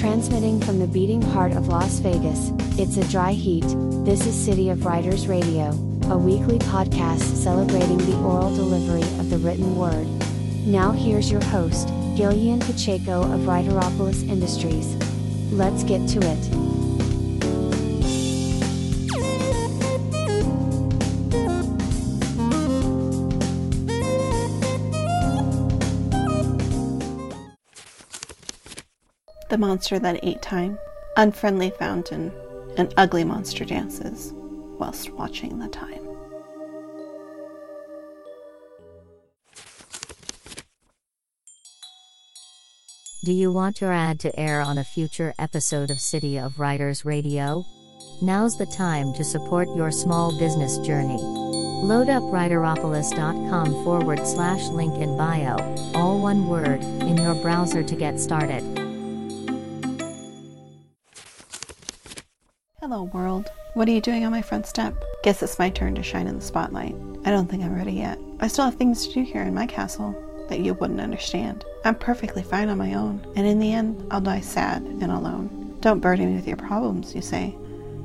[0.00, 3.66] Transmitting from the beating heart of Las Vegas, it's a dry heat.
[4.02, 5.72] This is City of Writers Radio,
[6.08, 10.06] a weekly podcast celebrating the oral delivery of the written word.
[10.64, 14.96] Now here's your host, Gillian Pacheco of Writeropolis Industries.
[15.52, 16.79] Let's get to it.
[29.50, 30.78] The monster that ate time,
[31.16, 32.32] unfriendly fountain,
[32.76, 34.32] and ugly monster dances
[34.78, 36.06] whilst watching the time.
[43.22, 47.04] Do you want your ad to air on a future episode of City of Writers
[47.04, 47.66] Radio?
[48.22, 51.18] Now's the time to support your small business journey.
[51.18, 55.56] Load up writeropolis.com forward slash link in bio,
[55.94, 58.79] all one word, in your browser to get started.
[62.90, 63.52] Hello, world.
[63.74, 65.00] What are you doing on my front step?
[65.22, 66.96] Guess it's my turn to shine in the spotlight.
[67.24, 68.18] I don't think I'm ready yet.
[68.40, 70.12] I still have things to do here in my castle
[70.48, 71.64] that you wouldn't understand.
[71.84, 75.76] I'm perfectly fine on my own, and in the end, I'll die sad and alone.
[75.78, 77.54] Don't burden me with your problems, you say.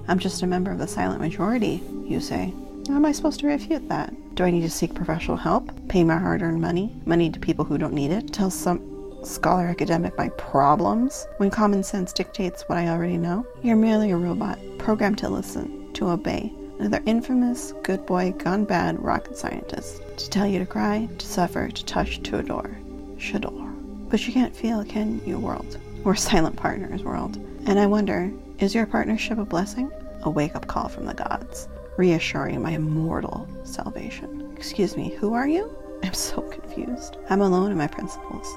[0.08, 2.54] I'm just a member of the silent majority, you say.
[2.88, 4.14] How am I supposed to refute that?
[4.36, 5.72] Do I need to seek professional help?
[5.90, 6.96] Pay my hard earned money?
[7.06, 8.32] Money to people who don't need it?
[8.32, 8.95] Tell some
[9.26, 13.46] scholar academic my problems when common sense dictates what I already know?
[13.64, 16.54] You're merely a robot, programmed to listen, to obey.
[16.80, 20.02] Another infamous, good boy, gone bad rocket scientist.
[20.18, 22.78] To tell you to cry, to suffer, to touch, to adore.
[23.18, 23.72] Shador.
[24.10, 25.78] But you can't feel, can you, world?
[26.04, 27.38] We're silent partners, world.
[27.66, 29.92] And I wonder, is your partnership a blessing?
[30.24, 34.54] A wake up call from the gods, reassuring my immortal salvation.
[34.56, 35.76] Excuse me, who are you?
[36.04, 37.18] I'm so confused.
[37.30, 38.56] I'm alone in my principles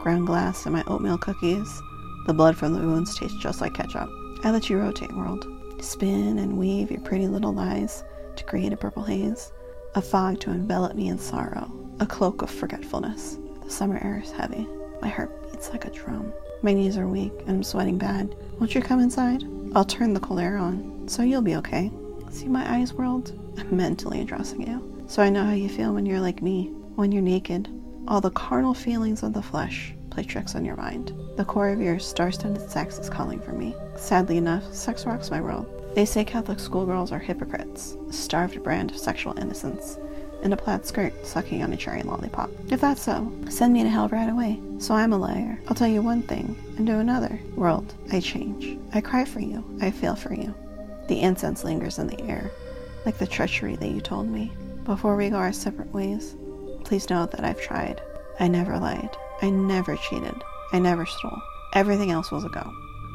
[0.00, 1.82] ground glass, and my oatmeal cookies.
[2.26, 4.08] The blood from the wounds tastes just like ketchup.
[4.42, 5.46] I let you rotate, world.
[5.80, 8.04] Spin and weave your pretty little lies
[8.36, 9.52] to create a purple haze,
[9.94, 11.70] a fog to envelop me in sorrow,
[12.00, 13.38] a cloak of forgetfulness.
[13.62, 14.66] The summer air is heavy.
[15.02, 16.32] My heart beats like a drum.
[16.62, 18.34] My knees are weak and I'm sweating bad.
[18.58, 19.44] Won't you come inside?
[19.74, 21.90] I'll turn the cold air on, so you'll be okay.
[22.30, 23.32] See my eyes, world?
[23.58, 25.04] I'm mentally addressing you.
[25.06, 26.66] So I know how you feel when you're like me,
[26.96, 27.68] when you're naked,
[28.06, 31.14] all the carnal feelings of the flesh play tricks on your mind.
[31.36, 33.74] The core of your star-studded sex is calling for me.
[33.96, 35.66] Sadly enough, sex rocks my world.
[35.94, 39.98] They say Catholic schoolgirls are hypocrites, a starved brand of sexual innocence,
[40.42, 42.50] in a plaid skirt sucking on a cherry lollipop.
[42.70, 44.60] If that's so, send me to hell right away.
[44.78, 45.58] So I'm a liar.
[45.68, 47.40] I'll tell you one thing and do another.
[47.56, 48.78] World, I change.
[48.92, 49.64] I cry for you.
[49.80, 50.54] I feel for you.
[51.08, 52.50] The incense lingers in the air,
[53.06, 54.52] like the treachery that you told me.
[54.84, 56.36] Before we go our separate ways,
[56.84, 58.02] Please know that I've tried.
[58.38, 59.16] I never lied.
[59.42, 60.42] I never cheated.
[60.72, 61.40] I never stole.
[61.72, 62.72] Everything else was a go.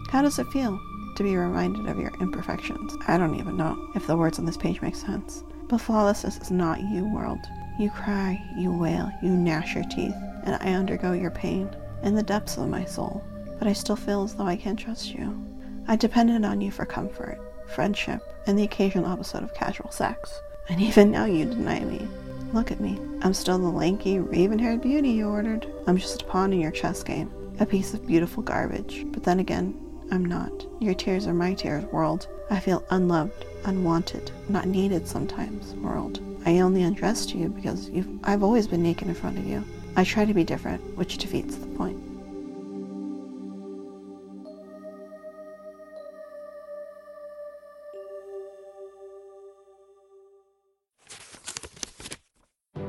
[0.09, 0.79] How does it feel
[1.15, 2.95] to be reminded of your imperfections?
[3.07, 5.43] I don't even know if the words on this page make sense.
[5.67, 7.39] But flawlessness is not you, world.
[7.79, 11.69] You cry, you wail, you gnash your teeth, and I undergo your pain
[12.03, 13.23] in the depths of my soul.
[13.59, 15.43] But I still feel as though I can't trust you.
[15.87, 20.39] I depended on you for comfort, friendship, and the occasional episode of casual sex.
[20.69, 22.07] And even now you deny me.
[22.53, 22.99] Look at me.
[23.21, 25.67] I'm still the lanky, raven haired beauty you ordered.
[25.87, 29.05] I'm just a pawn in your chess game, a piece of beautiful garbage.
[29.07, 29.73] But then again,
[30.11, 30.65] I'm not.
[30.79, 32.27] Your tears are my tears, world.
[32.49, 36.19] I feel unloved, unwanted, not needed sometimes, world.
[36.45, 39.63] I only undressed you because you've, I've always been naked in front of you.
[39.95, 41.99] I try to be different, which defeats the point.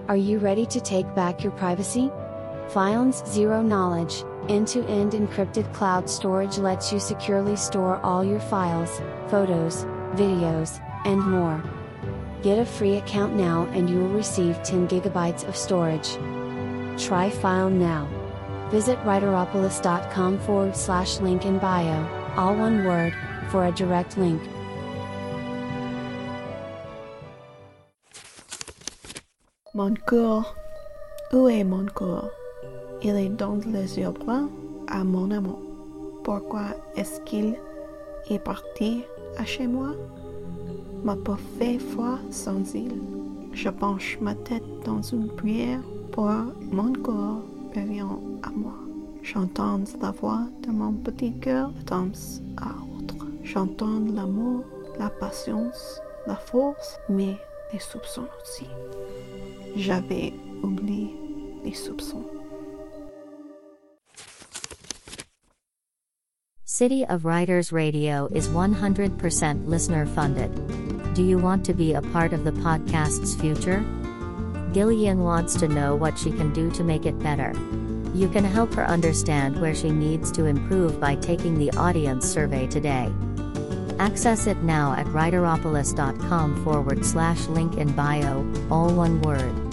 [0.09, 2.13] Are you ready to take back your privacy?
[2.69, 9.85] Filen's Zero Knowledge, end-to-end encrypted cloud storage lets you securely store all your files, photos,
[10.15, 11.61] videos, and more.
[12.45, 16.13] Get a free account now and you will receive 10 gigabytes of storage.
[17.05, 18.09] Try Filon now.
[18.71, 22.07] Visit writeropolis.com forward slash link in bio,
[22.37, 23.13] all one word,
[23.49, 24.41] for a direct link.
[29.77, 30.55] Mon cours,
[31.35, 32.31] où est mon cours
[33.03, 34.49] Il est dans les yeux blancs
[34.89, 35.61] à mon amant.
[36.25, 37.57] Pourquoi est-ce qu'il
[38.31, 39.05] est parti
[39.37, 39.91] à chez moi?
[41.05, 43.03] Ma peau fait froid sans île.
[43.53, 46.31] Je penche ma tête dans une prière pour
[46.73, 47.43] mon corps
[47.75, 48.79] revient à moi.
[49.23, 52.09] J'entends la voix de mon petit cœur de temps
[52.57, 53.27] à autre.
[53.45, 54.65] J'entends l'amour,
[54.99, 57.37] la patience, la force, mais
[57.75, 58.67] les soupçons aussi.
[59.77, 60.33] J'avais
[60.63, 61.15] oublié
[61.63, 62.25] les soupçons.
[66.65, 70.51] City of Writers Radio is 100% listener funded.
[71.15, 73.85] Do you want to be a part of the podcast's future?
[74.73, 77.53] Gillian wants to know what she can do to make it better.
[78.15, 82.67] You can help her understand where she needs to improve by taking the audience survey
[82.67, 83.13] today.
[83.99, 89.66] Access it now at writeropolis.com forward slash link in bio, all one word.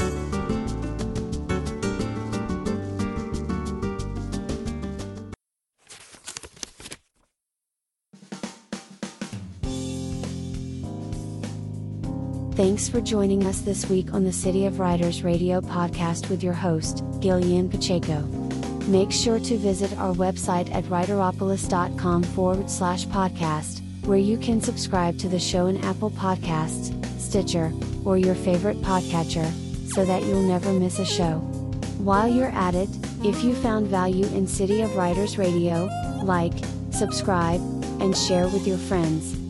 [12.55, 16.53] Thanks for joining us this week on the City of Writers Radio podcast with your
[16.53, 18.21] host, Gillian Pacheco.
[18.87, 25.17] Make sure to visit our website at writeropolis.com forward slash podcast, where you can subscribe
[25.17, 27.73] to the show in Apple Podcasts, Stitcher,
[28.05, 29.51] or your favorite podcatcher,
[29.91, 31.39] so that you'll never miss a show.
[31.97, 32.89] While you're at it,
[33.23, 35.89] if you found value in City of Writers Radio,
[36.21, 36.53] like,
[36.91, 37.61] subscribe,
[37.99, 39.42] and share with your friends.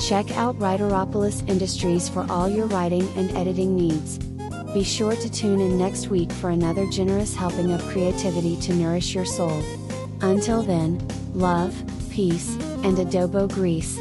[0.00, 4.18] Check out Writeropolis Industries for all your writing and editing needs.
[4.72, 9.14] Be sure to tune in next week for another generous helping of creativity to nourish
[9.14, 9.62] your soul.
[10.22, 11.74] Until then, love,
[12.10, 13.98] peace, and adobo grease.